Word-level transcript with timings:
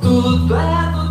Tudo 0.00 0.54
é 0.54 0.92
do 0.92 1.07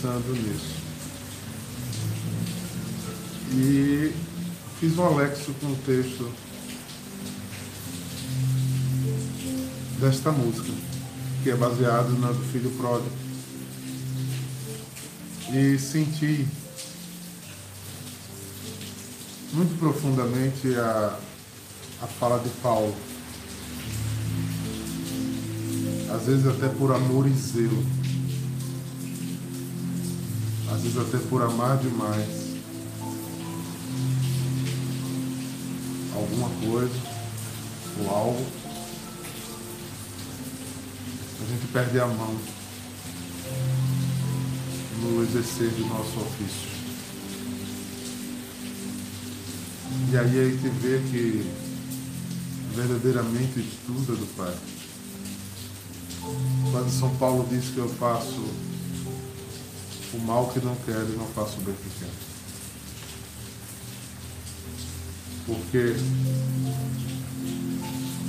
pensando 0.00 0.32
nisso. 0.32 0.80
E 3.52 4.12
fiz 4.78 4.96
um 4.96 5.04
Alexo 5.04 5.52
com 5.60 5.66
o 5.66 5.76
texto 5.84 6.30
desta 10.00 10.32
música, 10.32 10.72
que 11.42 11.50
é 11.50 11.56
baseado 11.56 12.18
na 12.18 12.28
do 12.28 12.42
Filho 12.50 12.70
Pródigo. 12.70 13.10
E 15.52 15.78
senti 15.78 16.46
muito 19.52 19.78
profundamente 19.78 20.74
a, 20.76 21.18
a 22.00 22.06
fala 22.06 22.38
de 22.38 22.48
Paulo. 22.62 22.94
Às 26.14 26.26
vezes 26.26 26.46
até 26.46 26.68
por 26.68 26.92
amor 26.92 27.26
e 27.26 27.32
zelo. 27.32 27.99
Às 30.80 30.84
vezes 30.84 30.98
até 30.98 31.18
por 31.28 31.42
amar 31.42 31.76
demais. 31.76 32.26
Alguma 36.14 36.48
coisa 36.48 36.94
ou 38.00 38.08
algo. 38.08 38.46
A 41.38 41.50
gente 41.50 41.66
perde 41.70 42.00
a 42.00 42.06
mão 42.06 42.34
no 45.02 45.22
exercer 45.22 45.68
do 45.68 45.84
nosso 45.84 46.18
ofício. 46.18 46.70
E 50.10 50.16
aí 50.16 50.40
a 50.40 50.44
gente 50.48 50.68
vê 50.80 50.98
que 51.10 51.46
verdadeiramente 52.74 53.68
tudo 53.84 54.14
é 54.14 54.16
do 54.16 54.26
Pai. 54.34 54.56
Quando 56.72 56.90
São 56.90 57.14
Paulo 57.16 57.46
diz 57.50 57.66
que 57.68 57.76
eu 57.76 57.88
faço 57.90 58.69
o 60.12 60.18
mal 60.18 60.48
que 60.48 60.60
não 60.60 60.74
quero 60.86 61.12
e 61.12 61.16
não 61.16 61.26
faço 61.26 61.58
o 61.58 61.62
bem 61.62 61.74
que. 61.74 62.10
Porque 65.46 65.96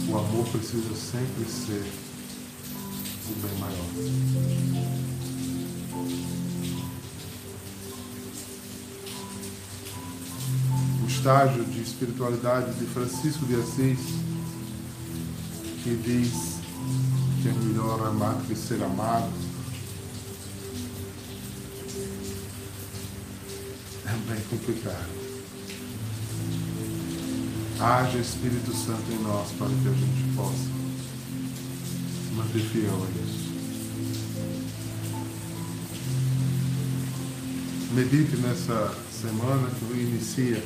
o 0.09 0.17
amor 0.17 0.47
precisa 0.47 0.95
sempre 0.95 1.45
ser 1.45 1.85
o 3.29 3.33
bem 3.39 3.57
maior. 3.59 4.81
o 11.03 11.07
estágio 11.07 11.63
de 11.65 11.81
espiritualidade 11.81 12.73
de 12.73 12.85
Francisco 12.85 13.45
de 13.45 13.55
Assis, 13.55 13.99
que 15.83 15.95
diz 15.95 16.59
que 17.41 17.49
é 17.49 17.53
melhor 17.53 18.07
amar 18.07 18.35
que 18.47 18.55
ser 18.55 18.83
amado, 18.83 19.31
é 24.31 24.35
bem 24.35 24.43
complicado. 24.49 25.21
Haja 27.79 28.17
Espírito 28.17 28.73
Santo 28.73 29.11
em 29.11 29.21
nós 29.23 29.51
para 29.57 29.67
que 29.67 29.87
a 29.87 29.91
gente 29.91 30.35
possa 30.35 30.69
manter 32.35 32.61
fiel 32.61 32.93
a 32.93 33.07
isso. 33.25 33.51
Medite 37.93 38.37
nessa 38.37 38.95
semana 39.11 39.69
que 39.69 39.85
inicia 39.99 40.63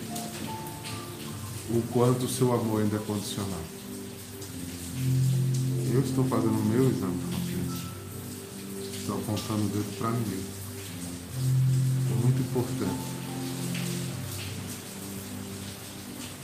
o 1.69 1.81
quanto 1.91 2.25
o 2.25 2.29
seu 2.29 2.53
amor 2.53 2.81
ainda 2.81 2.97
é 2.97 2.99
condicional. 2.99 3.63
Eu 5.91 6.01
estou 6.01 6.25
fazendo 6.25 6.59
o 6.59 6.65
meu 6.65 6.89
exame 6.89 7.17
de 7.17 7.35
consciência. 7.35 7.87
Estou 8.99 9.17
apontando 9.17 9.65
o 9.65 9.69
dedo 9.69 9.97
para 9.97 10.11
mim. 10.11 10.43
É 12.11 12.23
muito 12.23 12.41
importante. 12.41 13.14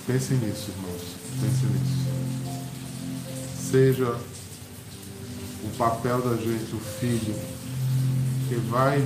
Pense 0.08 0.34
nisso, 0.34 0.72
irmãos. 0.72 1.02
Pense 1.40 1.66
nisso. 1.66 2.02
Seja 3.72 4.18
o 5.64 5.70
papel 5.78 6.22
da 6.22 6.36
gente, 6.36 6.76
o 6.76 6.80
filho, 6.80 7.36
que 8.48 8.56
vai 8.70 9.00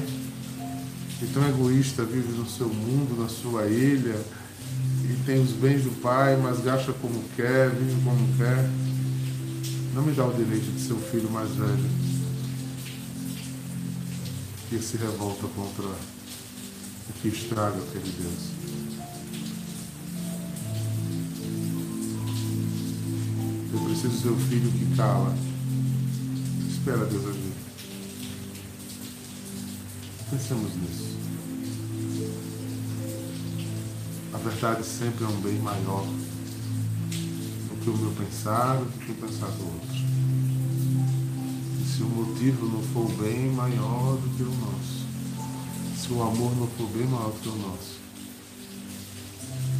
e 1.22 1.26
tão 1.28 1.48
egoísta, 1.48 2.04
vive 2.04 2.34
no 2.34 2.50
seu 2.50 2.68
mundo, 2.68 3.22
na 3.22 3.30
sua 3.30 3.68
ilha, 3.68 4.20
e 5.04 5.24
tem 5.26 5.42
os 5.42 5.52
bens 5.52 5.84
do 5.84 6.02
pai, 6.02 6.36
mas 6.38 6.60
gasta 6.60 6.92
como 6.94 7.24
quer, 7.36 7.70
vive 7.70 8.02
como 8.04 8.38
quer. 8.38 8.70
Não 9.94 10.04
me 10.04 10.12
dá 10.12 10.26
o 10.26 10.34
direito 10.34 10.72
de 10.72 10.82
ser 10.82 10.94
o 10.94 10.98
filho 10.98 11.30
mais 11.30 11.50
velho 11.52 12.06
que 14.70 14.80
se 14.80 14.98
revolta 14.98 15.48
contra 15.56 15.86
o 15.86 17.14
que 17.22 17.28
estraga 17.28 17.78
aquele 17.78 18.12
Deus. 18.20 18.65
Eu 23.76 23.82
preciso 23.82 24.22
ser 24.22 24.30
o 24.30 24.38
filho 24.38 24.72
que 24.72 24.96
cala. 24.96 25.36
Espera 26.66 27.06
Deus 27.06 27.28
agir. 27.28 27.54
Pensemos 30.30 30.72
nisso. 30.78 31.18
A 34.34 34.38
verdade 34.38 34.86
sempre 34.86 35.26
é 35.26 35.28
um 35.28 35.42
bem 35.42 35.60
maior 35.60 36.06
do 36.06 37.84
que 37.84 37.90
o 37.90 37.98
meu 37.98 38.12
pensar, 38.12 38.78
do 38.78 38.98
que 38.98 39.12
o 39.12 39.16
pensar 39.16 39.48
do 39.48 39.66
outro. 39.66 39.98
E 41.82 41.86
se 41.86 42.02
o 42.02 42.08
motivo 42.08 42.68
não 42.68 42.82
for 42.82 43.12
bem 43.22 43.52
maior 43.52 44.16
do 44.16 44.38
que 44.38 44.44
o 44.44 44.56
nosso, 44.56 45.06
se 46.02 46.14
o 46.14 46.24
amor 46.24 46.56
não 46.56 46.68
for 46.68 46.88
bem 46.92 47.08
maior 47.08 47.30
do 47.30 47.42
que 47.42 47.50
o 47.50 47.56
nosso, 47.58 48.00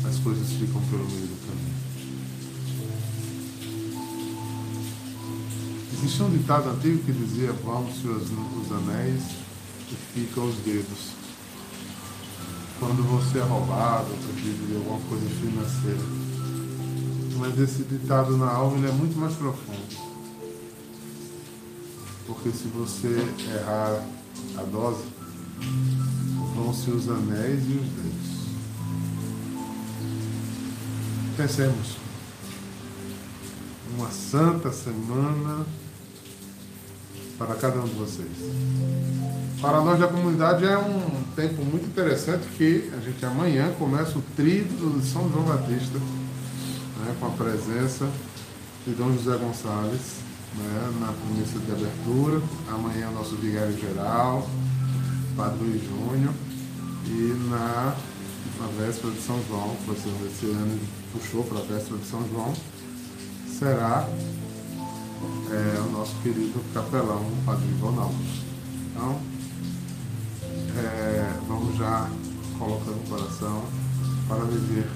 as 0.06 0.20
coisas 0.20 0.50
ficam 0.50 0.82
pelo 0.90 1.06
meio 1.06 1.28
do 1.28 1.48
caminho. 1.48 1.85
Existia 6.06 6.26
um 6.28 6.30
ditado 6.30 6.70
antigo 6.70 7.04
que 7.04 7.12
dizia: 7.12 7.52
os, 7.52 8.04
os 8.04 8.72
anéis 8.72 9.24
e 9.92 9.96
ficam 10.14 10.48
os 10.48 10.56
dedos. 10.58 11.16
Quando 12.80 13.02
você 13.10 13.40
é 13.40 13.42
roubado, 13.42 14.06
perdido 14.28 14.68
de 14.68 14.76
alguma 14.76 15.00
coisa 15.10 15.28
financeira, 15.28 16.00
Mas 17.40 17.60
esse 17.60 17.84
ditado 17.86 18.38
na 18.38 18.52
alma 18.52 18.78
ele 18.78 18.88
é 18.88 18.92
muito 18.92 19.18
mais 19.18 19.34
profundo. 19.34 19.82
Porque 22.28 22.52
se 22.52 22.68
você 22.68 23.28
errar 23.52 24.06
a 24.60 24.62
dose, 24.62 25.06
vão-se 26.56 26.92
os 26.92 27.10
anéis 27.10 27.64
e 27.64 27.74
os 27.74 27.90
dedos. 27.90 28.36
Pensemos. 31.36 31.98
Uma 33.98 34.12
santa 34.12 34.72
semana 34.72 35.66
para 37.38 37.56
cada 37.56 37.80
um 37.80 37.86
de 37.86 37.94
vocês. 37.96 38.30
Para 39.62 39.82
nós 39.82 40.00
da 40.00 40.08
comunidade 40.08 40.66
é 40.66 40.78
um 40.78 41.24
tempo 41.36 41.64
muito 41.64 41.86
interessante 41.88 42.46
que 42.58 42.92
a 42.96 43.00
gente 43.00 43.26
amanhã 43.26 43.74
começa 43.80 44.18
o 44.18 44.24
tríduo 44.36 45.00
de 45.00 45.08
São 45.08 45.30
João 45.30 45.44
Batista, 45.46 45.98
né, 45.98 47.16
com 47.20 47.28
a 47.28 47.32
presença 47.32 48.08
de 48.86 48.94
Dom 48.94 49.14
José 49.14 49.38
Gonçalves 49.38 50.26
né, 50.58 50.94
na 51.00 51.14
missa 51.36 51.60
de 51.60 51.72
abertura. 51.72 52.42
Amanhã 52.70 53.10
nosso 53.12 53.36
vigário 53.36 53.78
geral, 53.78 54.48
Padre 55.36 55.60
Luiz 55.64 55.84
Júnior, 55.84 56.34
e 57.08 57.50
na, 57.50 57.96
na 58.60 58.68
véspera 58.80 59.14
de 59.14 59.22
São 59.22 59.40
João, 59.48 59.76
vai 59.86 59.96
ser 59.96 60.10
esse 60.26 60.46
ano 60.48 60.80
puxou 61.12 61.44
para 61.44 61.60
a 61.60 61.62
véspera 61.62 61.98
de 61.98 62.06
São 62.08 62.28
João, 62.30 62.54
será 63.48 64.08
é, 65.52 65.80
o 65.80 65.92
nosso 65.92 66.16
querido 66.22 66.60
capelão, 66.74 67.22
o 67.22 67.44
Padre 67.46 67.72
Ronaldo. 67.80 68.16
Então, 68.92 69.20
é, 70.78 71.40
vamos 71.48 71.78
já 71.78 72.10
colocando 72.58 72.98
o 72.98 73.10
coração 73.10 73.64
para 74.28 74.44
viver 74.46 74.88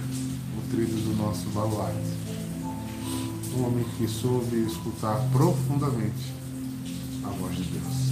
o 0.57 0.69
trilho 0.69 1.01
do 1.03 1.15
nosso 1.17 1.47
baluarte. 1.49 2.19
Um 3.55 3.65
homem 3.65 3.85
que 3.97 4.07
soube 4.07 4.65
escutar 4.65 5.17
profundamente 5.31 6.33
a 7.23 7.29
voz 7.29 7.55
de 7.55 7.63
Deus. 7.63 8.09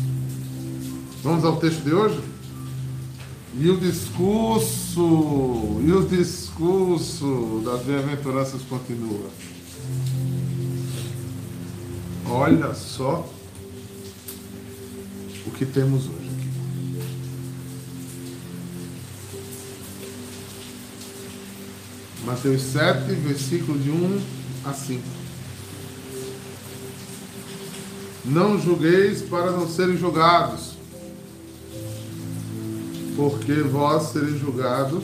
Vamos 1.23 1.43
ao 1.43 1.57
texto 1.57 1.83
de 1.83 1.93
hoje? 1.93 2.21
E 3.53 3.69
o 3.69 3.77
discurso, 3.77 5.79
e 5.81 5.91
o 5.91 6.05
discurso 6.05 7.61
das 7.65 7.81
bem-aventuranças 7.83 8.61
continua. 8.63 9.29
Olha 12.29 12.73
só 12.73 13.25
o 15.45 15.51
que 15.51 15.65
temos 15.65 16.07
hoje 16.07 16.27
aqui. 16.27 16.49
Mateus 22.25 22.61
7, 22.63 23.13
versículo 23.13 23.79
de 23.79 23.89
1 23.89 24.21
a 24.65 24.73
5. 24.73 25.03
Não 28.25 28.59
julgueis 28.59 29.21
para 29.21 29.51
não 29.51 29.65
serem 29.69 29.95
julgados, 29.95 30.73
porque 33.15 33.53
vós 33.61 34.11
sereis 34.11 34.37
julgados 34.37 35.03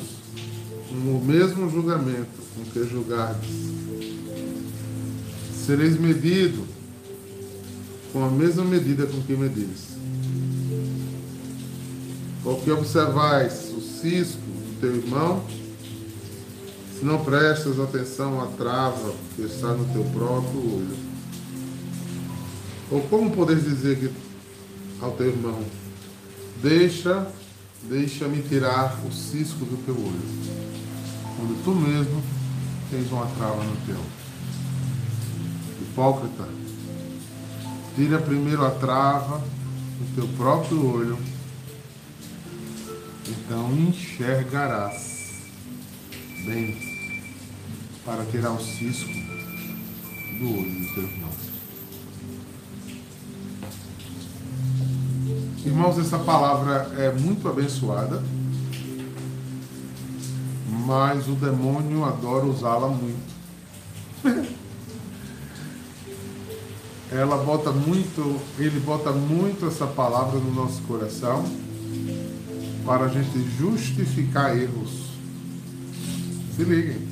com 0.90 0.96
o 0.96 1.24
mesmo 1.24 1.70
julgamento 1.70 2.44
com 2.54 2.66
que 2.66 2.86
julgardes. 2.86 3.50
Sereis 5.66 5.98
medido 5.98 6.68
com 8.14 8.24
a 8.24 8.30
mesma 8.30 8.64
medida 8.64 9.08
com 9.08 9.20
que 9.24 9.36
medis. 9.36 9.98
Porque 12.44 12.72
observais 12.72 13.74
o 13.76 13.82
cisco 13.82 14.40
do 14.40 14.80
teu 14.80 14.96
irmão, 14.96 15.44
se 16.98 17.04
não 17.04 17.26
prestas 17.26 17.80
atenção 17.80 18.40
à 18.40 18.46
trava 18.46 19.14
que 19.36 19.42
está 19.42 19.70
no 19.70 19.86
teu 19.92 20.04
próprio 20.14 20.76
olho. 20.76 20.98
Ou 22.92 23.02
como 23.02 23.32
podes 23.32 23.64
dizer 23.64 23.98
que, 23.98 24.12
ao 25.02 25.12
teu 25.14 25.30
irmão, 25.30 25.64
deixa, 26.62 27.28
deixa-me 27.90 28.44
tirar 28.44 29.00
o 29.08 29.12
cisco 29.12 29.66
do 29.66 29.84
teu 29.86 29.96
olho, 29.96 30.54
quando 31.36 31.64
tu 31.64 31.72
mesmo 31.72 32.22
tens 32.92 33.12
uma 33.12 33.26
trava 33.26 33.64
no 33.64 33.76
teu. 33.88 34.00
Hipócrita, 35.82 36.48
tira 37.96 38.20
primeiro 38.20 38.66
a 38.66 38.72
trava 38.72 39.38
do 39.40 40.16
teu 40.16 40.28
próprio 40.36 40.94
olho, 40.94 41.18
então 43.28 43.72
enxergarás 43.74 45.44
bem 46.46 46.78
para 48.04 48.26
tirar 48.26 48.52
o 48.52 48.60
cisco 48.60 49.12
do 50.40 50.60
olho 50.60 50.72
do 50.72 50.94
teu 50.94 51.04
irmão. 51.04 51.30
Irmãos, 55.66 55.98
essa 55.98 56.20
palavra 56.20 56.92
é 56.98 57.12
muito 57.12 57.48
abençoada, 57.48 58.22
mas 60.86 61.28
o 61.28 61.36
demônio 61.36 62.04
adora 62.04 62.46
usá-la 62.46 62.90
muito. 62.90 63.34
Ela 67.14 67.38
bota 67.38 67.72
muito, 67.72 68.42
ele 68.58 68.80
bota 68.80 69.12
muito 69.12 69.68
essa 69.68 69.86
palavra 69.86 70.40
no 70.40 70.52
nosso 70.52 70.82
coração 70.82 71.46
para 72.84 73.06
a 73.06 73.08
gente 73.08 73.40
justificar 73.56 74.58
erros. 74.58 75.10
Se 76.56 76.64
liguem. 76.64 77.08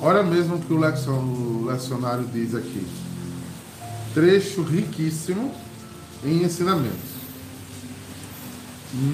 Olha 0.00 0.22
mesmo 0.22 0.54
o 0.54 0.60
que 0.60 0.72
o 0.72 1.64
lecionário 1.66 2.24
diz 2.32 2.54
aqui. 2.54 2.86
Trecho 4.14 4.62
riquíssimo 4.62 5.52
em 6.24 6.44
ensinamentos. 6.44 7.16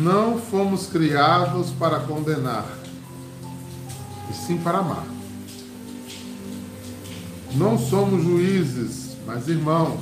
Não 0.03 0.39
fomos 0.39 0.87
criados 0.87 1.71
para 1.71 2.01
condenar, 2.01 2.67
e 4.31 4.35
sim 4.35 4.59
para 4.59 4.79
amar. 4.79 5.07
Não 7.55 7.79
somos 7.79 8.25
juízes, 8.25 9.17
mas 9.27 9.49
irmãos. 9.49 10.01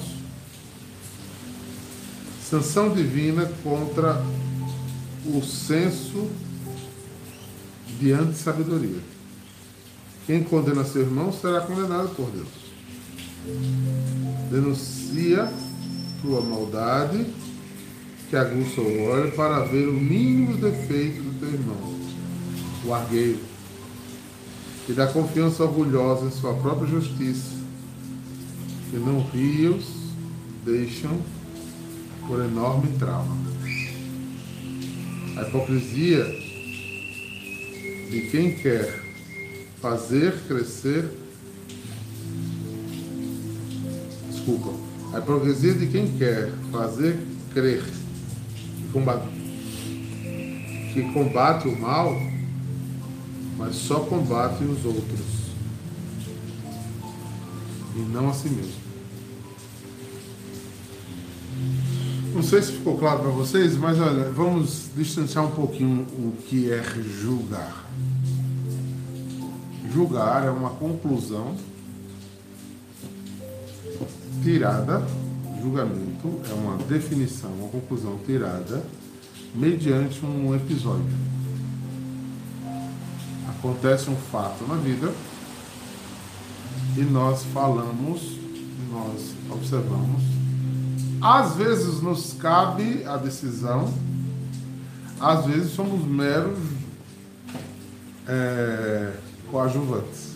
Sanção 2.48 2.92
divina 2.94 3.50
contra 3.62 4.24
o 5.26 5.42
senso 5.42 6.28
de 7.98 8.12
anti-sabedoria. 8.12 9.00
Quem 10.26 10.42
condena 10.42 10.84
seu 10.84 11.02
irmão 11.02 11.32
será 11.32 11.60
condenado 11.60 12.14
por 12.14 12.30
Deus. 12.30 12.48
Denuncia 14.50 15.52
tua 16.22 16.40
maldade, 16.40 17.26
que 18.28 18.36
aguça 18.36 18.80
o 18.80 19.02
olho 19.04 19.32
para 19.32 19.64
ver 19.64 19.88
o 19.88 19.92
mínimo 19.92 20.56
defeito 20.56 21.22
do 21.22 21.40
teu 21.40 21.48
irmão, 21.48 21.98
o 22.84 22.94
argueiro, 22.94 23.40
e 24.90 24.92
dá 24.92 25.06
confiança 25.06 25.62
orgulhosa 25.62 26.26
em 26.26 26.32
sua 26.32 26.52
própria 26.54 26.88
justiça, 26.88 27.54
que 28.90 28.96
não 28.96 29.20
rios 29.20 29.84
deixam 30.64 31.16
por 32.26 32.44
enorme 32.44 32.88
trauma. 32.98 33.36
A 35.36 35.42
hipocrisia 35.42 36.24
de 38.10 38.28
quem 38.32 38.56
quer 38.56 39.00
fazer 39.80 40.34
crescer. 40.48 41.08
Desculpa. 44.28 44.72
A 45.14 45.20
hipocrisia 45.20 45.74
de 45.74 45.86
quem 45.86 46.18
quer 46.18 46.50
fazer 46.72 47.16
crer 47.54 47.84
que 47.84 48.88
combate, 48.92 49.28
que 50.92 51.12
combate 51.12 51.68
o 51.68 51.80
mal, 51.80 52.29
mas 53.60 53.76
só 53.76 54.00
combate 54.00 54.64
os 54.64 54.86
outros 54.86 55.20
e 57.94 57.98
não 57.98 58.30
a 58.30 58.32
si 58.32 58.48
mesmo. 58.48 58.80
Não 62.34 62.42
sei 62.42 62.62
se 62.62 62.72
ficou 62.72 62.96
claro 62.96 63.20
para 63.20 63.28
vocês, 63.28 63.76
mas 63.76 64.00
olha, 64.00 64.30
vamos 64.30 64.88
distanciar 64.96 65.44
um 65.44 65.50
pouquinho 65.50 66.06
o 66.12 66.32
que 66.46 66.72
é 66.72 66.82
julgar. 67.20 67.84
Julgar 69.92 70.46
é 70.46 70.50
uma 70.50 70.70
conclusão 70.70 71.54
tirada, 74.42 75.04
julgamento 75.60 76.40
é 76.48 76.54
uma 76.54 76.78
definição, 76.84 77.50
uma 77.50 77.68
conclusão 77.68 78.18
tirada 78.24 78.82
mediante 79.54 80.24
um 80.24 80.54
episódio. 80.54 81.39
Acontece 83.60 84.08
um 84.08 84.16
fato 84.16 84.66
na 84.66 84.76
vida 84.76 85.12
e 86.96 87.02
nós 87.02 87.44
falamos, 87.52 88.38
nós 88.90 89.34
observamos. 89.50 90.22
Às 91.20 91.56
vezes 91.56 92.00
nos 92.00 92.32
cabe 92.32 93.04
a 93.04 93.18
decisão, 93.18 93.92
às 95.20 95.44
vezes 95.44 95.72
somos 95.72 96.06
meros 96.06 96.58
é, 98.26 99.12
coadjuvantes. 99.50 100.30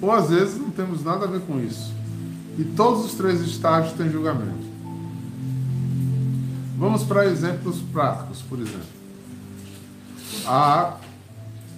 Ou 0.00 0.10
às 0.10 0.30
vezes 0.30 0.58
não 0.58 0.70
temos 0.70 1.04
nada 1.04 1.26
a 1.26 1.28
ver 1.28 1.42
com 1.42 1.60
isso. 1.60 1.92
E 2.58 2.64
todos 2.64 3.04
os 3.04 3.12
três 3.12 3.42
estágios 3.42 3.92
têm 3.92 4.10
julgamento. 4.10 4.64
Vamos 6.78 7.02
para 7.02 7.26
exemplos 7.26 7.76
práticos, 7.92 8.40
por 8.40 8.58
exemplo. 8.58 8.88
Há 10.46 10.96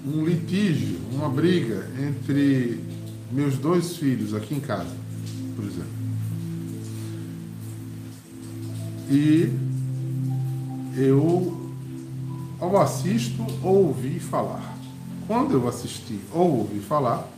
um 0.06 0.24
litígio, 0.24 0.98
uma 1.12 1.28
briga 1.28 1.88
entre 1.98 2.80
meus 3.32 3.58
dois 3.58 3.96
filhos 3.96 4.32
aqui 4.34 4.54
em 4.54 4.60
casa, 4.60 4.94
por 5.56 5.64
exemplo. 5.64 5.96
E 9.10 9.52
eu 10.96 11.66
ou 12.60 12.78
assisto 12.78 13.44
ou 13.62 13.86
ouvi 13.86 14.18
falar. 14.18 14.76
Quando 15.26 15.54
eu 15.54 15.68
assisti 15.68 16.20
ou 16.32 16.58
ouvi 16.58 16.78
falar, 16.78 17.28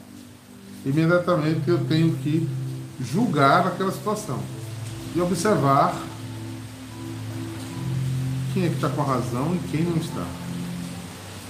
imediatamente 0.85 1.69
eu 1.69 1.85
tenho 1.87 2.15
que 2.17 2.47
julgar 3.01 3.67
aquela 3.67 3.91
situação 3.91 4.39
e 5.17 5.21
observar 5.21 5.97
quem 8.53 8.65
é 8.65 8.69
que 8.69 8.75
está 8.75 8.89
com 8.91 9.01
a 9.01 9.05
razão 9.05 9.55
e 9.55 9.69
quem 9.71 9.83
não 9.85 9.97
está. 9.97 10.27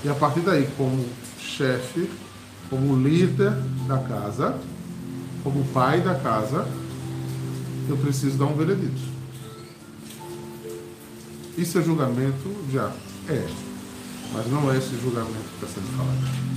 E 0.04 0.08
a 0.08 0.14
partir 0.14 0.40
daí, 0.40 0.68
como 0.76 1.04
chefe, 1.38 2.10
como 2.70 2.96
líder 2.96 3.52
da 3.86 3.98
casa, 3.98 4.58
como 5.42 5.64
pai 5.66 6.00
da 6.00 6.14
casa, 6.14 6.66
eu 7.88 7.96
preciso 7.96 8.38
dar 8.38 8.46
um 8.46 8.56
veredito. 8.56 9.00
Isso 11.56 11.78
é 11.78 11.82
julgamento? 11.82 12.54
Já 12.70 12.92
é. 13.28 13.48
Mas 14.32 14.46
não 14.46 14.72
é 14.72 14.76
esse 14.76 14.96
julgamento 15.00 15.48
que 15.58 15.64
está 15.64 15.80
sendo 15.80 15.96
falado. 15.96 16.48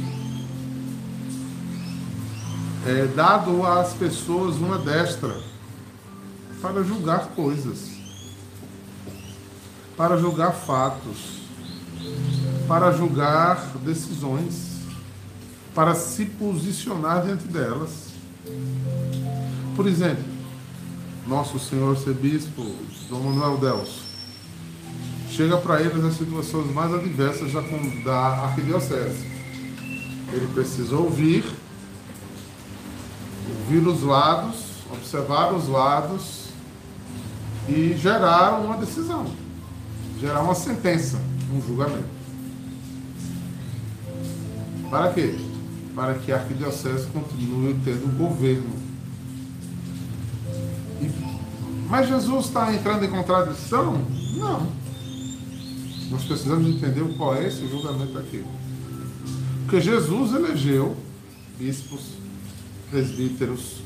É 2.86 3.08
dado 3.16 3.66
às 3.66 3.94
pessoas 3.94 4.58
uma 4.58 4.78
destra 4.78 5.36
para 6.62 6.84
julgar 6.84 7.28
coisas, 7.30 7.92
para 9.96 10.18
julgar 10.18 10.52
fatos, 10.52 11.42
para 12.68 12.92
julgar 12.92 13.72
decisões, 13.84 14.80
para 15.74 15.96
se 15.96 16.26
posicionar 16.26 17.24
diante 17.24 17.48
delas. 17.48 18.12
Por 19.76 19.88
exemplo, 19.88 20.24
nosso 21.28 21.60
senhor 21.60 21.96
arcebispo 21.96 22.76
Dom 23.10 23.20
Manuel 23.20 23.58
Delso 23.58 24.02
chega 25.30 25.58
para 25.58 25.82
eles 25.82 26.04
as 26.04 26.16
situações 26.16 26.72
mais 26.74 26.94
adversas 26.94 27.54
da, 27.54 27.62
da 28.04 28.18
arquidiocese. 28.46 29.30
Ele 30.32 30.48
precisa 30.54 30.96
ouvir, 30.96 31.46
ouvir 33.50 33.88
os 33.88 34.04
lados, 34.04 34.56
observar 34.92 35.54
os 35.54 35.68
lados 35.68 36.50
e 37.68 37.96
gerar 37.98 38.60
uma 38.60 38.78
decisão, 38.78 39.26
gerar 40.20 40.42
uma 40.42 40.56
sentença, 40.56 41.18
um 41.54 41.62
julgamento. 41.62 42.21
Para 44.92 45.14
quê? 45.14 45.34
Para 45.96 46.16
que 46.16 46.34
a 46.34 46.36
arquidiocese 46.36 47.08
continue 47.08 47.80
tendo 47.86 48.18
governo. 48.18 48.70
E, 51.02 51.10
mas 51.90 52.10
Jesus 52.10 52.48
está 52.48 52.74
entrando 52.74 53.06
em 53.06 53.10
contradição? 53.10 54.06
Não. 54.36 54.68
Nós 56.12 56.26
precisamos 56.26 56.68
entender 56.68 57.06
qual 57.16 57.36
é 57.36 57.48
esse 57.48 57.66
julgamento 57.70 58.18
aqui. 58.18 58.44
Porque 59.64 59.80
Jesus 59.80 60.34
elegeu 60.34 60.98
bispos, 61.58 62.18
presbíteros, 62.90 63.78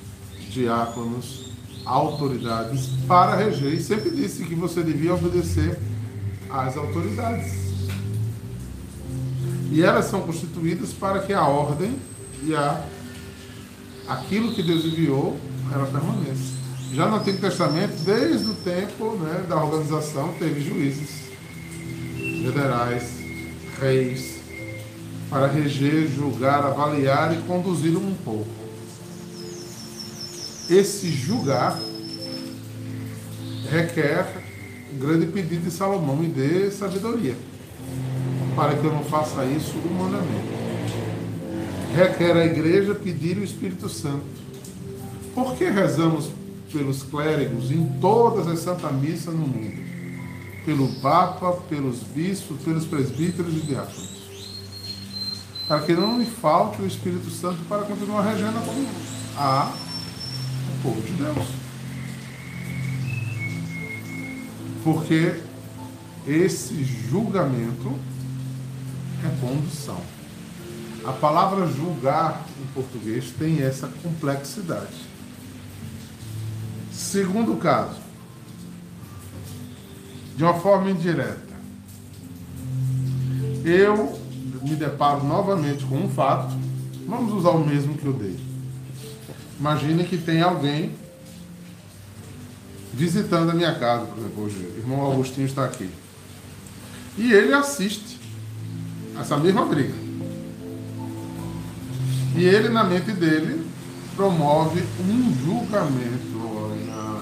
diáconos, 0.49 1.51
autoridades 1.85 2.87
para 3.07 3.35
reger 3.35 3.73
e 3.73 3.83
sempre 3.83 4.09
disse 4.09 4.43
que 4.43 4.55
você 4.55 4.81
devia 4.81 5.13
obedecer 5.13 5.77
às 6.49 6.75
autoridades. 6.75 7.74
E 9.71 9.81
elas 9.81 10.05
são 10.05 10.21
constituídas 10.21 10.93
para 10.93 11.19
que 11.19 11.33
a 11.33 11.45
ordem 11.45 11.95
e 12.43 12.55
a, 12.55 12.83
aquilo 14.07 14.53
que 14.53 14.61
Deus 14.61 14.85
enviou, 14.85 15.37
ela 15.73 15.85
permaneça. 15.87 16.55
Já 16.93 17.07
no 17.07 17.17
Antigo 17.17 17.39
Testamento, 17.39 17.93
desde 18.05 18.49
o 18.51 18.53
tempo 18.55 19.15
né, 19.17 19.45
da 19.49 19.61
organização, 19.61 20.33
teve 20.39 20.61
juízes, 20.61 21.25
generais, 22.17 23.03
reis, 23.79 24.39
para 25.29 25.47
reger, 25.47 26.07
julgar, 26.07 26.63
avaliar 26.63 27.33
e 27.33 27.41
conduzir 27.41 27.97
um 27.97 28.13
povo. 28.23 28.47
Esse 30.69 31.09
julgar 31.09 31.77
requer 33.69 34.25
um 34.93 34.99
grande 34.99 35.25
pedido 35.25 35.63
de 35.63 35.71
Salomão 35.71 36.23
e 36.23 36.27
dê 36.27 36.71
sabedoria 36.71 37.35
para 38.55 38.75
que 38.75 38.85
eu 38.85 38.93
não 38.93 39.03
faça 39.03 39.43
isso 39.45 39.75
humanamente. 39.85 40.65
Requer 41.93 42.37
a 42.37 42.45
igreja 42.45 42.95
pedir 42.95 43.37
o 43.37 43.43
Espírito 43.43 43.89
Santo. 43.89 44.23
Por 45.33 45.55
que 45.55 45.65
rezamos 45.65 46.29
pelos 46.71 47.03
clérigos 47.03 47.71
em 47.71 47.85
todas 47.99 48.47
as 48.47 48.59
Santa 48.59 48.89
Missa 48.91 49.31
no 49.31 49.47
mundo? 49.47 49.83
Pelo 50.65 50.87
Papa, 51.01 51.51
pelos 51.69 51.99
bispos, 51.99 52.57
pelos 52.61 52.85
presbíteros 52.85 53.53
e 53.53 53.59
diáconos. 53.59 54.15
Para 55.67 55.81
que 55.81 55.93
não 55.93 56.17
me 56.17 56.25
falte 56.25 56.81
o 56.81 56.87
Espírito 56.87 57.29
Santo 57.29 57.59
para 57.67 57.83
continuar 57.83 58.21
regendo 58.21 58.59
como 58.65 58.87
a 59.37 59.73
o 60.69 60.83
povo 60.83 61.01
de 61.01 61.11
Deus. 61.13 61.47
Porque 64.83 65.41
esse 66.27 66.83
julgamento 66.83 67.93
condução. 69.45 70.01
A 71.05 71.11
palavra 71.11 71.67
julgar 71.67 72.45
em 72.59 72.65
português 72.73 73.31
tem 73.37 73.61
essa 73.61 73.87
complexidade. 74.01 75.05
Segundo 76.91 77.55
caso, 77.57 77.99
de 80.35 80.43
uma 80.43 80.55
forma 80.55 80.89
indireta, 80.89 81.55
eu 83.63 84.19
me 84.63 84.75
deparo 84.75 85.23
novamente 85.23 85.85
com 85.85 85.97
um 85.97 86.09
fato, 86.09 86.55
vamos 87.07 87.33
usar 87.33 87.51
o 87.51 87.65
mesmo 87.65 87.95
que 87.95 88.05
eu 88.05 88.13
dei. 88.13 88.39
Imagine 89.59 90.03
que 90.05 90.17
tem 90.17 90.41
alguém 90.41 90.91
visitando 92.91 93.51
a 93.51 93.53
minha 93.53 93.75
casa, 93.75 94.05
por 94.05 94.17
exemplo, 94.17 94.43
hoje, 94.43 94.55
o 94.55 94.77
irmão 94.79 95.01
Augustinho 95.01 95.45
está 95.45 95.65
aqui. 95.65 95.89
E 97.17 97.31
ele 97.31 97.53
assiste 97.53 98.24
essa 99.19 99.37
mesma 99.37 99.65
briga. 99.65 99.93
E 102.35 102.43
ele, 102.43 102.69
na 102.69 102.83
mente 102.83 103.11
dele, 103.11 103.65
promove 104.15 104.83
um 104.99 105.33
julgamento. 105.45 106.35
Olha, 106.43 107.15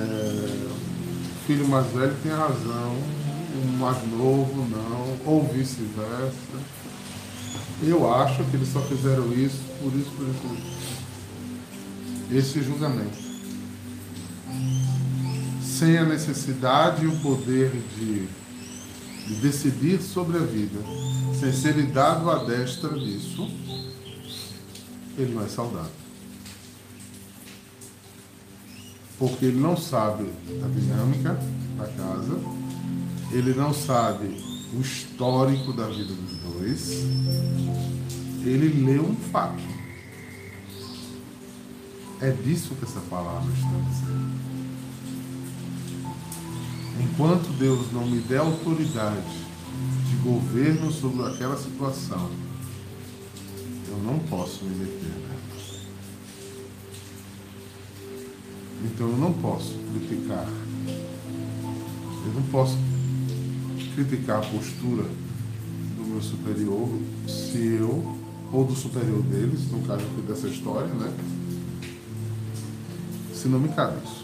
é, 0.00 0.68
filho 1.46 1.66
mais 1.68 1.86
velho 1.88 2.14
tem 2.22 2.30
razão, 2.30 2.96
o 3.54 3.78
mais 3.78 3.98
novo 4.08 4.66
não, 4.70 5.16
ou 5.26 5.42
vice-versa. 5.52 6.72
Eu 7.82 8.12
acho 8.14 8.44
que 8.44 8.56
eles 8.56 8.68
só 8.68 8.80
fizeram 8.82 9.32
isso 9.32 9.58
por 9.80 9.92
isso, 9.94 10.10
por 10.16 10.28
isso, 10.28 10.38
por 10.40 10.56
isso. 10.56 10.82
Esse 12.30 12.62
julgamento. 12.62 13.18
Sem 15.60 15.98
a 15.98 16.04
necessidade 16.04 17.04
e 17.04 17.08
o 17.08 17.16
poder 17.18 17.72
de 17.98 18.28
de 19.26 19.34
decidir 19.36 20.00
sobre 20.00 20.36
a 20.36 20.40
vida, 20.40 20.78
sem 21.38 21.52
ser 21.52 21.74
dado 21.86 22.30
a 22.30 22.44
destra 22.44 22.98
disso, 22.98 23.48
ele 25.16 25.34
não 25.34 25.44
é 25.44 25.48
saudável. 25.48 25.90
Porque 29.18 29.44
ele 29.46 29.60
não 29.60 29.76
sabe 29.76 30.28
a 30.64 30.68
dinâmica 30.68 31.38
da 31.78 31.86
casa, 31.86 32.38
ele 33.30 33.54
não 33.54 33.72
sabe 33.72 34.42
o 34.74 34.80
histórico 34.80 35.72
da 35.72 35.86
vida 35.86 36.12
dos 36.12 36.36
dois, 36.38 36.90
ele 38.44 38.84
lê 38.84 38.98
um 38.98 39.14
fato. 39.14 39.62
É 42.20 42.30
disso 42.30 42.74
que 42.76 42.84
essa 42.84 43.00
palavra 43.00 43.52
está 43.52 43.68
dizendo. 43.88 44.51
Enquanto 47.00 47.48
Deus 47.58 47.92
não 47.92 48.06
me 48.06 48.20
der 48.20 48.38
autoridade 48.38 49.22
de 50.08 50.16
governo 50.16 50.90
sobre 50.92 51.22
aquela 51.26 51.56
situação, 51.56 52.30
eu 53.88 53.98
não 53.98 54.18
posso 54.18 54.64
me 54.64 54.74
meter 54.76 55.08
nela. 55.08 55.32
Então 58.84 59.08
eu 59.08 59.16
não 59.16 59.32
posso 59.32 59.74
criticar. 59.92 60.46
Eu 62.24 62.32
não 62.34 62.42
posso 62.50 62.76
criticar 63.94 64.38
a 64.38 64.46
postura 64.46 65.04
do 65.96 66.04
meu 66.04 66.22
superior 66.22 66.88
se 67.26 67.58
eu 67.58 68.16
ou 68.52 68.64
do 68.64 68.74
superior 68.74 69.22
deles, 69.22 69.70
no 69.70 69.80
caso 69.86 70.04
dessa 70.28 70.46
história, 70.46 70.92
né? 70.94 71.12
Se 73.34 73.48
não 73.48 73.58
me 73.58 73.70
cabe 73.70 73.96
isso. 74.04 74.21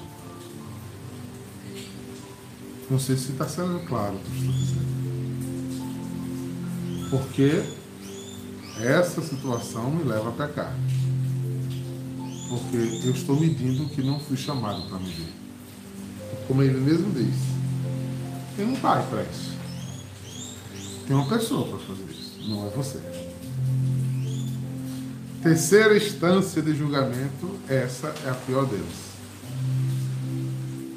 Não 2.90 2.99
sei 2.99 3.16
se 3.16 3.33
está 3.33 3.47
sendo 3.47 3.87
claro 3.87 4.14
o 4.14 4.18
que 4.18 4.38
estou 4.38 4.52
dizendo. 4.52 4.88
Porque 7.11 7.62
essa 8.80 9.21
situação 9.21 9.90
me 9.90 10.04
leva 10.04 10.30
a 10.30 10.33
pecar. 10.33 10.75
Porque 12.49 12.76
eu 12.76 13.12
estou 13.12 13.38
medindo 13.38 13.88
que 13.90 14.02
não 14.02 14.18
fui 14.18 14.37
chamado 14.37 14.88
para 14.88 14.99
medir. 14.99 15.35
Como 16.47 16.62
ele 16.62 16.80
mesmo 16.80 17.12
diz, 17.12 17.35
tem 18.57 18.66
um 18.66 18.76
pai 18.76 19.07
para 19.11 19.23
isso. 19.23 19.59
Tem 21.07 21.14
uma 21.14 21.28
pessoa 21.28 21.68
para 21.68 21.78
fazer 21.78 22.04
isso, 22.11 22.38
não 22.49 22.66
é 22.66 22.71
você. 22.71 23.00
Terceira 25.42 25.97
instância 25.97 26.61
de 26.61 26.75
julgamento, 26.75 27.59
essa 27.68 28.09
é 28.26 28.30
a 28.30 28.35
pior 28.35 28.66
deles. 28.66 29.09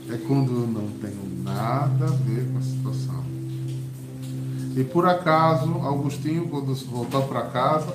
É 0.09 0.17
quando 0.27 0.51
eu 0.51 0.67
não 0.67 0.89
tenho 0.99 1.30
nada 1.61 2.05
a 2.05 2.09
ver 2.09 2.47
com 2.51 2.57
a 2.57 2.61
situação. 2.61 3.23
E 4.75 4.83
por 4.83 5.05
acaso, 5.05 5.69
Augustinho, 5.83 6.47
quando 6.47 6.73
voltou 6.89 7.23
para 7.23 7.43
casa, 7.43 7.93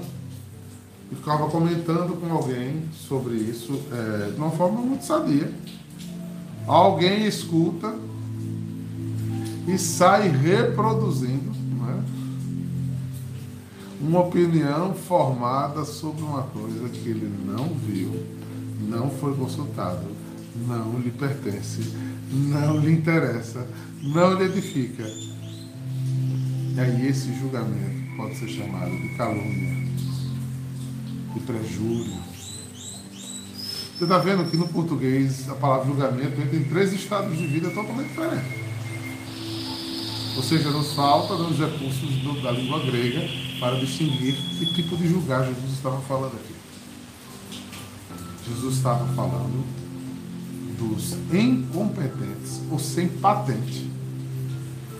ficava 1.11 1.49
comentando 1.49 2.21
com 2.21 2.33
alguém 2.33 2.85
sobre 2.93 3.35
isso 3.35 3.81
é, 3.93 4.31
de 4.31 4.37
uma 4.37 4.51
forma 4.51 4.81
muito 4.81 5.05
sadia. 5.05 5.53
Alguém 6.67 7.27
escuta 7.27 7.95
e 9.67 9.79
sai 9.79 10.29
reproduzindo 10.29 11.51
né, 11.51 12.05
uma 14.01 14.21
opinião 14.21 14.95
formada 14.95 15.85
sobre 15.85 16.23
uma 16.23 16.43
coisa 16.43 16.89
que 16.89 17.09
ele 17.09 17.33
não 17.45 17.69
viu, 17.69 18.23
não 18.81 19.11
foi 19.11 19.35
consultado, 19.35 20.07
não 20.67 20.99
lhe 20.99 21.11
pertence, 21.11 21.95
não 22.31 22.79
lhe 22.79 22.93
interessa, 22.93 23.67
não 24.03 24.35
lhe 24.35 24.45
edifica. 24.45 25.05
E 25.05 26.81
aí 26.81 27.07
esse 27.09 27.33
julgamento 27.39 28.17
pode 28.17 28.37
ser 28.37 28.49
chamado 28.49 28.91
de 28.91 29.09
calúnia, 29.17 29.87
de 31.35 31.41
prejúrio. 31.41 32.27
Você 33.97 34.05
está 34.05 34.19
vendo 34.19 34.51
que 34.51 34.57
no 34.57 34.69
português 34.69 35.49
a 35.49 35.55
palavra 35.55 35.87
julgamento 35.87 36.41
entra 36.41 36.57
em 36.57 36.65
três 36.65 36.93
estados 36.93 37.37
de 37.37 37.47
vida 37.47 37.71
totalmente 37.71 38.09
diferentes. 38.09 38.67
Ou 40.37 40.43
seja, 40.43 40.71
nos 40.71 40.93
falta 40.93 41.35
nos 41.35 41.59
recursos 41.59 42.17
do, 42.19 42.43
da 42.43 42.51
língua 42.51 42.81
grega 42.81 43.27
para 43.59 43.77
distinguir 43.81 44.35
que 44.35 44.75
tipo 44.75 44.97
de 44.99 45.09
julgar 45.09 45.47
Jesus 45.47 45.73
estava 45.73 45.99
falando 46.03 46.35
aqui. 46.35 46.55
Jesus 48.47 48.77
estava 48.77 49.07
falando 49.15 49.65
dos 50.79 51.15
incompetentes 51.33 52.61
ou 52.71 52.79
sem 52.79 53.09
patente 53.09 53.91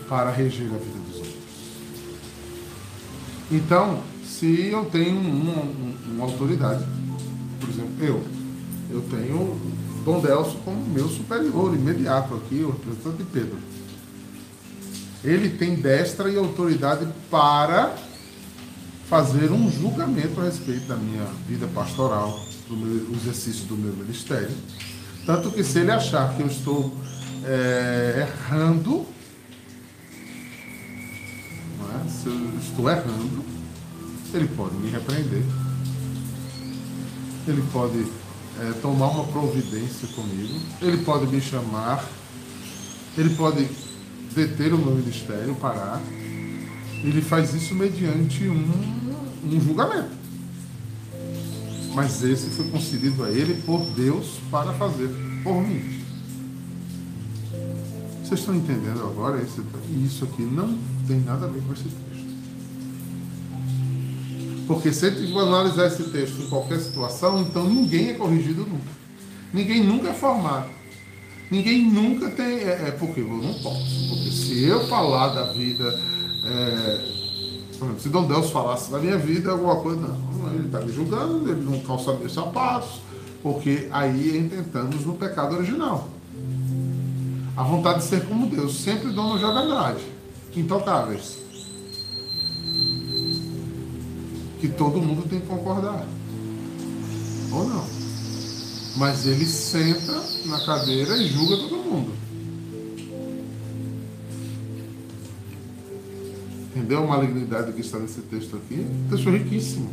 para 0.07 0.31
reger 0.31 0.67
a 0.67 0.77
vida 0.77 0.99
dos 1.07 1.15
outros. 1.17 1.35
Então, 3.51 4.01
se 4.25 4.67
eu 4.67 4.85
tenho 4.85 5.19
uma, 5.19 5.63
uma, 6.11 6.23
autoridade, 6.23 6.85
por 7.59 7.69
exemplo, 7.69 7.93
eu, 7.99 8.23
eu 8.89 9.01
tenho 9.09 9.59
Dom 10.03 10.19
Delcio 10.19 10.59
como 10.63 10.85
meu 10.87 11.07
superior 11.09 11.73
imediato 11.73 12.35
aqui, 12.35 12.63
o 12.63 12.71
representante 12.71 13.17
de 13.17 13.23
Pedro 13.25 13.57
ele 15.23 15.49
tem 15.49 15.75
destra 15.75 16.29
e 16.29 16.37
autoridade 16.37 17.07
para 17.29 17.95
fazer 19.09 19.51
um 19.51 19.71
julgamento 19.71 20.39
a 20.39 20.43
respeito 20.43 20.87
da 20.87 20.95
minha 20.95 21.25
vida 21.47 21.67
pastoral, 21.67 22.39
do 22.67 22.75
meu, 22.75 23.15
exercício 23.15 23.65
do 23.65 23.75
meu 23.75 23.93
ministério. 23.93 24.51
Tanto 25.27 25.51
que 25.51 25.61
se 25.61 25.79
ele 25.79 25.91
achar 25.91 26.33
que 26.33 26.41
eu 26.41 26.47
estou 26.47 26.95
é, 27.43 28.25
errando, 28.25 29.05
é? 31.81 32.09
se 32.09 32.27
eu 32.27 32.59
estou 32.61 32.89
errando, 32.89 33.43
ele 34.33 34.47
pode 34.47 34.75
me 34.75 34.89
repreender. 34.89 35.43
Ele 37.45 37.61
pode 37.73 38.07
é, 38.61 38.71
tomar 38.81 39.07
uma 39.07 39.25
providência 39.25 40.07
comigo, 40.15 40.61
ele 40.81 40.99
pode 40.99 41.27
me 41.27 41.41
chamar, 41.41 42.05
ele 43.17 43.35
pode 43.35 43.67
deter 44.33 44.73
o 44.73 44.77
meu 44.77 44.95
ministério, 44.95 45.53
parar, 45.55 46.01
ele 47.03 47.21
faz 47.21 47.53
isso 47.53 47.75
mediante 47.75 48.47
um, 48.47 49.13
um 49.43 49.59
julgamento. 49.59 50.26
Mas 51.97 52.23
esse 52.23 52.51
foi 52.51 52.67
concedido 52.67 53.23
a 53.23 53.31
ele 53.31 53.59
por 53.63 53.83
Deus 53.95 54.39
para 54.51 54.71
fazer 54.73 55.09
por 55.43 55.59
mim. 55.63 55.99
Vocês 58.23 58.39
estão 58.39 58.53
entendendo 58.53 59.01
agora? 59.01 59.41
Esse, 59.41 59.63
isso 60.05 60.25
aqui 60.25 60.43
não 60.43 60.77
tem 61.07 61.19
nada 61.21 61.47
a 61.47 61.49
ver 61.49 61.59
com 61.63 61.73
esse 61.73 61.85
texto. 61.85 62.27
Porque 64.67 64.93
se 64.93 65.33
for 65.33 65.39
analisar 65.39 65.87
esse 65.87 66.03
texto 66.11 66.39
em 66.39 66.49
qualquer 66.49 66.79
situação, 66.81 67.41
então 67.41 67.67
ninguém 67.67 68.09
é 68.09 68.13
corrigido 68.13 68.61
nunca. 68.61 68.91
Ninguém 69.51 69.83
nunca 69.83 70.09
é 70.09 70.13
formado. 70.13 70.69
Ninguém 71.49 71.83
nunca 71.83 72.29
tem. 72.29 72.59
É, 72.59 72.89
é, 72.89 72.91
porque 72.91 73.21
eu 73.21 73.27
não 73.27 73.55
posso. 73.55 74.09
Porque 74.09 74.29
se 74.29 74.63
eu 74.65 74.87
falar 74.87 75.29
da 75.29 75.51
vida. 75.51 75.99
É, 76.45 77.16
se 77.99 78.09
Dom 78.09 78.27
Deus 78.27 78.49
falasse 78.49 78.91
da 78.91 78.99
minha 78.99 79.17
vida, 79.17 79.51
alguma 79.51 79.75
coisa. 79.77 80.01
Não, 80.01 80.53
ele 80.53 80.65
está 80.65 80.79
me 80.79 80.91
julgando, 80.91 81.49
ele 81.49 81.61
não 81.61 81.79
calça 81.81 82.13
meus 82.13 82.33
sapatos. 82.33 83.01
Porque 83.43 83.87
aí 83.91 84.37
entramos 84.37 85.05
no 85.05 85.13
pecado 85.13 85.55
original. 85.55 86.09
A 87.55 87.63
vontade 87.63 87.99
de 87.99 88.05
ser 88.05 88.25
como 88.25 88.47
Deus, 88.47 88.75
sempre 88.77 89.11
dono 89.11 89.39
da 89.39 89.61
verdade. 89.61 90.03
Intocáveis. 90.55 91.37
Que 94.59 94.67
todo 94.69 94.99
mundo 94.99 95.29
tem 95.29 95.39
que 95.39 95.45
concordar. 95.45 96.03
Ou 97.51 97.69
não. 97.69 97.85
Mas 98.97 99.27
ele 99.27 99.45
senta 99.45 100.19
na 100.45 100.59
cadeira 100.65 101.15
e 101.17 101.27
julga 101.27 101.57
todo 101.57 101.77
mundo. 101.77 102.26
Entendeu 106.77 107.03
a 107.03 107.07
malignidade 107.07 107.73
que 107.73 107.81
está 107.81 107.97
nesse 107.97 108.21
texto 108.21 108.55
aqui? 108.55 108.85
Texto 109.09 109.31
riquíssimo, 109.31 109.89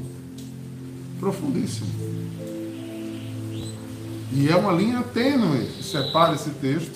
profundíssimo. 1.18 1.88
E 4.30 4.50
é 4.50 4.54
uma 4.54 4.72
linha 4.72 5.02
tênue 5.02 5.66
que 5.66 5.82
separa 5.82 6.34
esse 6.34 6.50
texto 6.50 6.92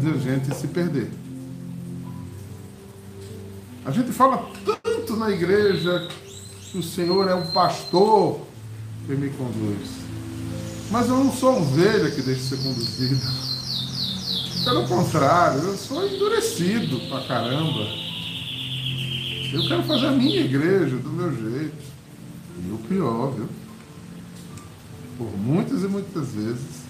de 0.00 0.20
gente 0.20 0.54
se 0.54 0.66
perder. 0.68 1.10
A 3.86 3.90
gente 3.90 4.12
fala 4.12 4.50
tanto 4.66 5.16
na 5.16 5.30
igreja 5.30 6.08
que 6.70 6.76
o 6.76 6.82
Senhor 6.82 7.26
é 7.26 7.34
um 7.34 7.52
pastor 7.52 8.42
que 9.06 9.14
me 9.14 9.30
conduz. 9.30 9.88
Mas 10.90 11.08
eu 11.08 11.16
não 11.16 11.32
sou 11.32 11.58
ovelha 11.58 12.10
que 12.10 12.20
deixa 12.20 12.54
ser 12.54 12.62
conduzida. 12.62 13.51
Pelo 14.64 14.86
contrário, 14.86 15.60
eu 15.60 15.76
sou 15.76 16.06
endurecido 16.06 17.00
pra 17.08 17.20
caramba. 17.26 17.80
Eu 19.52 19.68
quero 19.68 19.82
fazer 19.82 20.06
a 20.06 20.12
minha 20.12 20.40
igreja 20.40 20.96
do 20.96 21.10
meu 21.10 21.30
jeito. 21.30 21.82
E 22.64 22.70
o 22.70 22.78
pior, 22.78 23.32
viu? 23.32 23.48
Por 25.18 25.36
muitas 25.36 25.82
e 25.82 25.88
muitas 25.88 26.28
vezes 26.30 26.82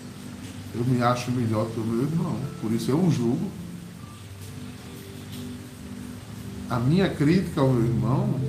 eu 0.75 0.85
me 0.85 1.03
acho 1.03 1.31
melhor 1.31 1.67
que 1.71 1.81
o 1.81 1.85
meu 1.85 2.03
irmão. 2.03 2.37
Por 2.61 2.73
isso 2.73 2.91
eu 2.91 2.99
o 2.99 3.11
julgo. 3.11 3.51
A 6.69 6.79
minha 6.79 7.09
crítica 7.09 7.61
ao 7.61 7.69
meu 7.71 7.85
irmão 7.85 8.41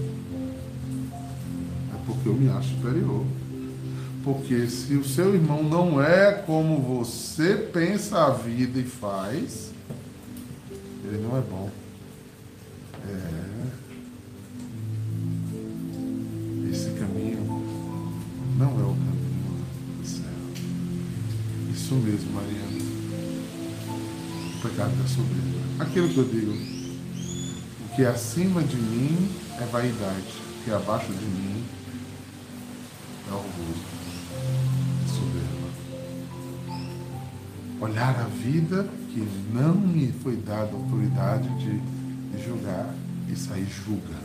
é 1.93 1.97
porque 2.05 2.27
eu 2.27 2.33
me 2.33 2.49
acho 2.49 2.69
superior. 2.69 3.25
Porque 4.23 4.67
se 4.67 4.95
o 4.95 5.03
seu 5.03 5.35
irmão 5.35 5.61
não 5.61 6.01
é 6.01 6.31
como 6.31 6.79
você 6.79 7.55
pensa 7.55 8.25
a 8.25 8.29
vida 8.29 8.79
e 8.79 8.83
faz, 8.83 9.71
ele 11.03 11.21
não 11.21 11.37
é 11.37 11.41
bom. 11.41 11.69
É... 13.05 13.43
Esse 16.71 16.91
caminho 16.91 17.43
não 18.57 18.69
é 18.69 18.83
o 18.83 18.95
caminho 18.95 19.65
do 19.99 20.07
céu. 20.07 20.23
Isso 21.73 21.93
mesmo, 21.95 22.31
Mariana. 22.31 22.81
O 24.55 24.61
pecado 24.61 24.95
da 24.95 25.07
soberba. 25.07 25.83
Aquilo 25.83 26.07
que 26.07 26.17
eu 26.17 26.25
digo, 26.29 26.53
o 26.53 27.95
que 27.95 28.03
é 28.03 28.07
acima 28.07 28.63
de 28.63 28.77
mim 28.77 29.29
é 29.59 29.65
vaidade, 29.65 30.33
o 30.61 30.63
que 30.63 30.71
é 30.71 30.75
abaixo 30.75 31.11
de 31.11 31.25
mim 31.25 31.61
olhar 37.93 38.19
a 38.19 38.23
vida 38.23 38.89
que 39.13 39.19
não 39.53 39.75
me 39.75 40.11
foi 40.23 40.35
dada 40.35 40.71
autoridade 40.73 41.47
de, 41.59 41.79
de 41.79 42.43
julgar 42.43 42.91
e 43.31 43.35
sair 43.35 43.67
julga. 43.67 44.17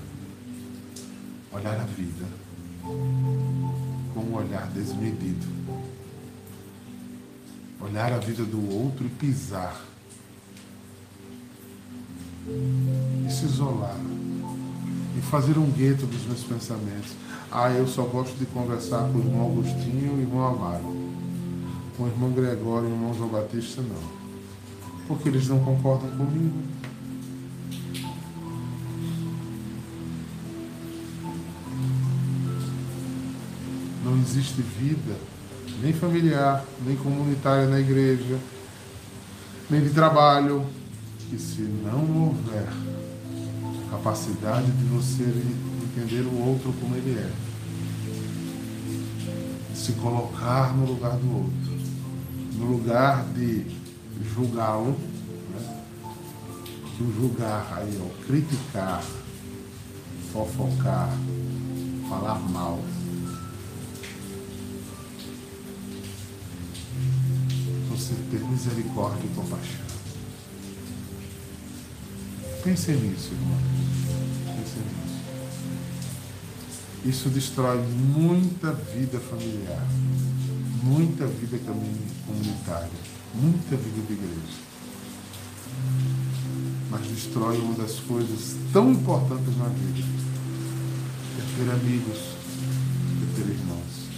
olhar 1.52 1.78
a 1.78 1.84
vida 1.84 2.24
com 2.82 4.20
um 4.20 4.34
olhar 4.34 4.66
desmedido. 4.68 5.46
Olhar 7.78 8.10
a 8.10 8.18
vida 8.18 8.42
do 8.42 8.74
outro 8.74 9.04
e 9.04 9.10
pisar. 9.10 9.78
E 12.46 13.30
se 13.30 13.44
isolar. 13.44 14.00
E 15.14 15.20
fazer 15.20 15.58
um 15.58 15.70
gueto 15.70 16.06
dos 16.06 16.24
meus 16.24 16.42
pensamentos. 16.42 17.12
Ah, 17.52 17.70
eu 17.70 17.86
só 17.86 18.04
gosto 18.04 18.34
de 18.38 18.46
conversar 18.46 19.10
com 19.12 19.18
o 19.18 19.20
irmão 19.20 19.52
Agostinho 19.52 20.06
e 20.06 20.08
o 20.08 20.20
irmão 20.20 20.46
Amaro. 20.46 21.07
Com 21.98 22.04
o 22.04 22.06
irmão 22.06 22.30
Gregório 22.30 22.88
e 22.88 22.92
o 22.92 22.94
irmão 22.94 23.12
João 23.12 23.28
Batista, 23.28 23.82
não. 23.82 24.00
Porque 25.08 25.28
eles 25.28 25.48
não 25.48 25.58
concordam 25.58 26.08
comigo. 26.10 26.62
Não 34.04 34.16
existe 34.20 34.62
vida, 34.62 35.16
nem 35.82 35.92
familiar, 35.92 36.64
nem 36.86 36.94
comunitária 36.96 37.66
na 37.66 37.80
igreja, 37.80 38.38
nem 39.68 39.82
de 39.82 39.90
trabalho, 39.90 40.64
que 41.28 41.36
se 41.36 41.62
não 41.62 42.28
houver 42.28 42.68
capacidade 43.90 44.70
de 44.70 44.84
você 44.84 45.24
entender 45.82 46.22
o 46.22 46.46
outro 46.46 46.72
como 46.80 46.94
ele 46.94 47.18
é, 47.18 47.30
se 49.74 49.92
colocar 49.94 50.76
no 50.76 50.86
lugar 50.86 51.16
do 51.16 51.36
outro, 51.36 51.77
no 52.58 52.72
lugar 52.72 53.24
de 53.34 53.64
julgá-lo, 54.34 54.98
né? 55.50 55.84
julgar 57.16 57.72
aí, 57.76 58.00
ó, 58.02 58.26
criticar, 58.26 59.02
fofocar, 60.32 61.08
falar 62.08 62.40
mal. 62.50 62.80
Você 67.90 68.14
ter 68.30 68.40
misericórdia 68.40 69.24
e 69.24 69.34
compaixão. 69.34 69.86
Pense 72.64 72.90
nisso, 72.92 73.32
irmão. 73.34 73.58
Pense 74.56 74.78
nisso. 74.78 74.98
Isso 77.04 77.28
destrói 77.28 77.78
muita 77.78 78.72
vida 78.72 79.20
familiar, 79.20 79.86
muita 80.88 81.26
vida 81.26 81.58
comunitária, 82.26 82.88
muita 83.34 83.76
vida 83.76 84.06
de 84.06 84.12
igreja. 84.14 84.58
Mas 86.90 87.06
destrói 87.06 87.58
uma 87.58 87.74
das 87.74 88.00
coisas 88.00 88.56
tão 88.72 88.90
importantes 88.90 89.56
na 89.58 89.68
vida, 89.68 90.06
que 91.34 91.42
é 91.42 91.64
ter 91.64 91.70
amigos, 91.70 92.18
é 93.22 93.36
ter 93.36 93.50
irmãos. 93.50 94.08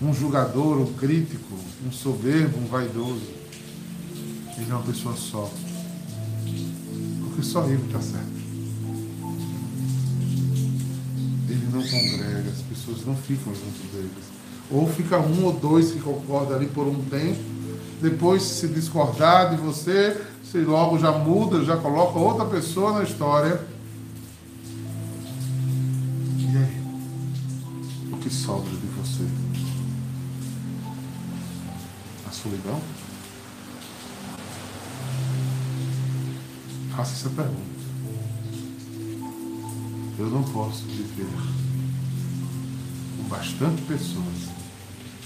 Um 0.00 0.14
julgador, 0.14 0.80
um 0.80 0.94
crítico, 0.94 1.54
um 1.86 1.92
soberbo, 1.92 2.58
um 2.58 2.66
vaidoso, 2.66 3.26
ele 4.56 4.70
é 4.70 4.74
uma 4.74 4.82
pessoa 4.82 5.14
só 5.14 5.50
porque 7.38 7.42
só 7.42 7.64
ele 7.66 7.84
está 7.86 8.00
certo. 8.00 8.47
Congrega, 11.90 12.50
as 12.50 12.62
pessoas 12.62 13.06
não 13.06 13.16
ficam 13.16 13.54
junto 13.54 13.92
deles. 13.92 14.10
Ou 14.70 14.86
fica 14.88 15.18
um 15.18 15.44
ou 15.44 15.52
dois 15.52 15.92
que 15.92 16.00
concordam 16.00 16.56
ali 16.56 16.66
por 16.66 16.86
um 16.86 17.02
tempo, 17.04 17.38
depois 18.00 18.42
se 18.42 18.68
discordar 18.68 19.50
de 19.50 19.56
você, 19.56 20.20
você 20.42 20.58
logo 20.58 20.98
já 20.98 21.12
muda, 21.12 21.64
já 21.64 21.76
coloca 21.76 22.18
outra 22.18 22.44
pessoa 22.44 22.92
na 22.92 23.02
história. 23.02 23.60
E 26.38 26.56
aí? 26.56 26.82
O 28.12 28.16
que 28.18 28.30
sobra 28.30 28.70
de 28.70 28.86
você? 28.86 29.24
A 32.26 32.30
solidão? 32.30 32.80
faça 36.98 37.12
essa 37.12 37.30
pergunta. 37.30 37.78
Eu 40.18 40.26
não 40.30 40.42
posso 40.42 40.82
viver 40.86 41.28
bastante 43.28 43.82
pessoas 43.82 44.48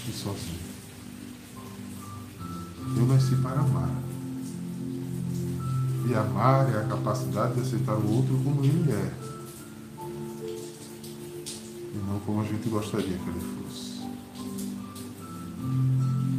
e 0.07 0.11
sozinho. 0.11 0.63
Eu 2.97 3.05
nasci 3.07 3.35
para 3.37 3.59
amar. 3.59 3.89
E 6.07 6.13
amar 6.13 6.73
é 6.73 6.79
a 6.79 6.87
capacidade 6.87 7.55
de 7.55 7.61
aceitar 7.61 7.95
o 7.95 8.15
outro 8.15 8.37
como 8.43 8.63
ele 8.63 8.91
é. 8.91 9.13
E 11.93 11.97
não 12.07 12.19
como 12.19 12.41
a 12.41 12.45
gente 12.45 12.67
gostaria 12.69 13.17
que 13.17 13.29
ele 13.29 13.39
fosse. 13.39 14.01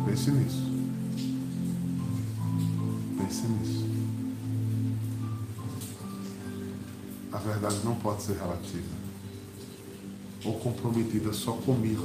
Pense 0.04 0.30
nisso. 0.30 0.70
Pense 3.16 3.46
nisso. 3.46 3.84
a 7.32 7.38
verdade 7.38 7.80
não 7.84 7.96
pode 7.96 8.22
ser 8.22 8.34
relativa 8.34 9.03
ou 10.44 10.54
comprometida 10.54 11.32
só 11.32 11.52
comigo, 11.52 12.04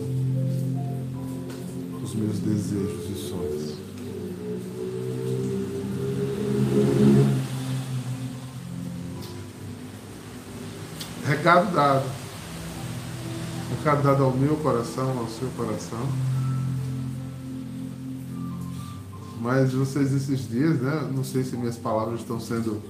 os 2.01 2.15
meus 2.15 2.39
desejos 2.39 3.09
e 3.09 3.27
sonhos. 3.27 3.77
Recado 11.25 11.73
dado. 11.73 12.09
Recado 13.77 14.03
dado 14.03 14.23
ao 14.23 14.31
meu 14.31 14.55
coração, 14.57 15.19
ao 15.19 15.27
seu 15.27 15.47
coração. 15.49 16.07
Mas 19.41 19.73
vocês 19.73 20.11
esses 20.13 20.49
dias, 20.49 20.81
né? 20.81 21.09
Não 21.13 21.23
sei 21.23 21.43
se 21.43 21.55
minhas 21.55 21.77
palavras 21.77 22.21
estão 22.21 22.39
sendo 22.39 22.81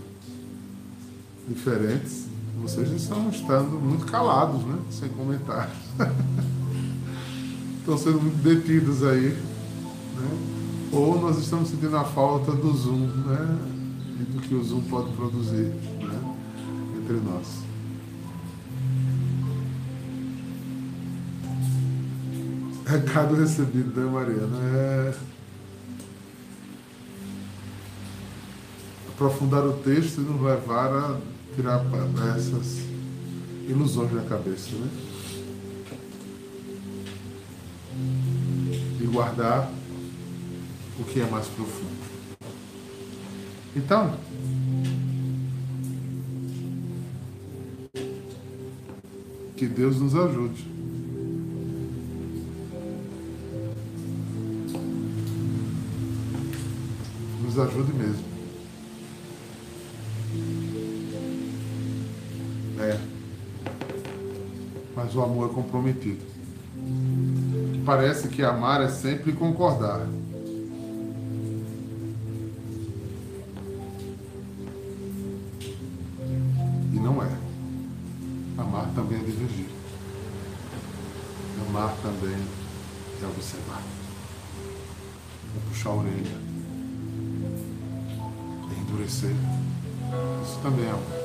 diferentes 1.48 2.29
vocês 2.62 2.92
estão 2.92 3.30
estando 3.30 3.80
muito 3.80 4.06
calados, 4.06 4.64
né? 4.64 4.78
Sem 4.90 5.10
comentários. 5.10 5.78
estão 7.80 7.98
sendo 7.98 8.22
muito 8.22 8.38
detidos 8.44 9.04
aí. 9.04 9.30
Né? 9.30 10.60
Ou 10.92 11.20
nós 11.20 11.38
estamos 11.38 11.70
sentindo 11.70 11.96
a 11.96 12.04
falta 12.04 12.52
do 12.52 12.72
Zoom, 12.74 13.08
né? 13.08 13.58
E 14.20 14.24
do 14.24 14.42
que 14.42 14.54
o 14.54 14.64
Zoom 14.64 14.82
pode 14.82 15.12
produzir 15.14 15.74
né? 16.00 16.36
entre 17.02 17.18
nós. 17.18 17.70
Recado 22.86 23.36
recebido, 23.36 24.00
né, 24.02 24.12
Mariana? 24.12 24.58
É... 24.64 25.14
Aprofundar 29.10 29.66
o 29.66 29.74
texto 29.74 30.22
e 30.22 30.22
nos 30.22 30.42
levar 30.42 30.92
a 30.92 31.18
tirar 31.60 31.86
essas 32.38 32.78
ilusões 33.68 34.14
da 34.14 34.22
cabeça, 34.22 34.70
né? 34.78 34.90
E 39.02 39.04
guardar 39.08 39.70
o 40.98 41.04
que 41.04 41.20
é 41.20 41.30
mais 41.30 41.48
profundo. 41.48 42.00
Então, 43.76 44.18
que 49.58 49.68
Deus 49.68 50.00
nos 50.00 50.16
ajude. 50.16 50.66
Nos 57.44 57.60
ajude 57.60 57.94
mesmo. 57.94 58.29
Mas 65.10 65.16
o 65.16 65.24
amor 65.24 65.50
é 65.50 65.54
comprometido. 65.54 66.24
Parece 67.84 68.28
que 68.28 68.44
amar 68.44 68.80
é 68.82 68.90
sempre 68.90 69.34
concordar. 69.34 70.06
E 76.94 77.00
não 77.00 77.24
é. 77.24 77.32
Amar 78.56 78.88
também 78.94 79.20
é 79.20 79.24
divergir. 79.24 79.66
Amar 81.68 81.96
também 82.04 82.38
é 83.24 83.26
observar. 83.26 83.82
É 85.56 85.70
puxar 85.70 85.90
a 85.90 85.94
orelha. 85.96 86.38
É 88.70 88.80
endurecer. 88.80 89.36
Isso 90.44 90.60
também 90.62 90.86
é 90.86 90.92
amor. 90.92 91.20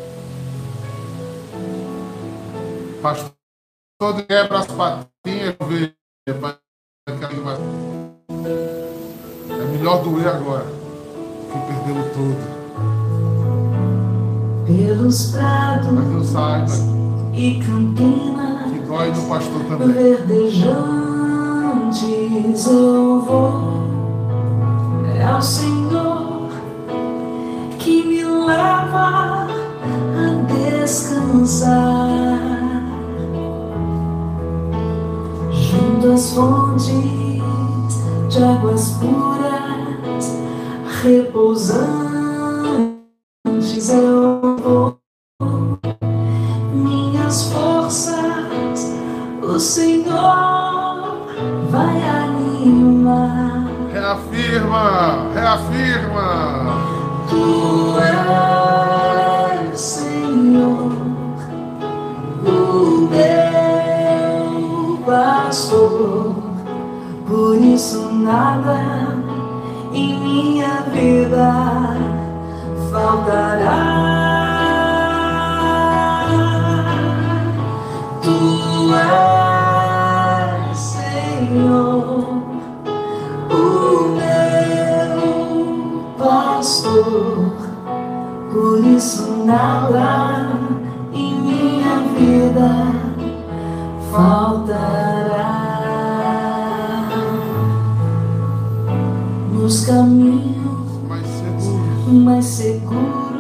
Pastor 3.03 3.34
todo 3.99 4.25
quebra 4.25 4.59
as 4.59 4.67
patinhas, 4.67 5.57
é 9.49 9.65
melhor 9.73 10.03
doer 10.03 10.29
agora 10.29 10.67
que 11.53 11.59
perdê-lo 11.67 12.05
todo. 12.15 12.55
Pelos 14.67 15.33
prados. 15.33 15.93
Mas 15.93 16.27
saiba 16.27 16.73
e 17.35 17.61
campinas 17.61 18.73
que 18.73 18.79
dói 18.81 19.11
no 19.11 19.29
pastor 19.29 19.65
também. 19.65 19.89
verdejantes 19.89 20.87
eu 22.67 23.21
vou. 23.21 23.85
É 25.19 25.25
ao 25.25 25.43
Senhor 25.43 26.49
que 27.79 28.03
me 28.05 28.25
leva 28.25 29.47
a 29.47 30.29
descansar 30.81 32.34
às 36.13 36.33
fontes 36.33 36.87
de 36.87 38.43
águas 38.43 38.99
puras, 39.01 40.33
repousantes 41.03 42.24
por 88.53 88.85
isso 88.85 89.45
nada 89.45 90.49
em 91.13 91.41
minha 91.41 91.99
vida 92.19 92.93
faltará. 94.11 95.65
Nos 99.53 99.87
caminhos 99.87 101.09
Mais 101.09 101.27
seguro. 101.27 102.25
mais 102.25 102.45
seguros, 102.45 103.35